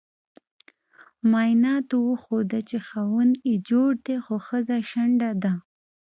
معایناتو 1.31 1.97
وخوده 2.11 2.59
چې 2.69 2.77
خاوند 2.87 3.33
یي 3.47 3.55
جوړ 3.69 3.89
دې 4.05 4.17
خو 4.25 4.35
خځه 4.47 4.77
شنډه 4.89 5.29
ده 5.43 5.53